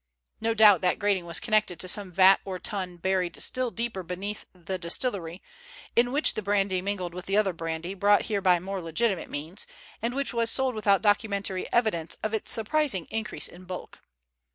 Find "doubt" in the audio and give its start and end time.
0.55-0.81